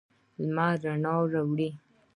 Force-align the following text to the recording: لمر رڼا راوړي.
لمر 0.43 0.73
رڼا 0.83 1.13
راوړي. 1.31 1.69